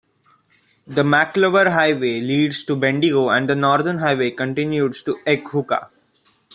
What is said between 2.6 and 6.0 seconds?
to Bendigo and the Northern Highway continues to Echuca.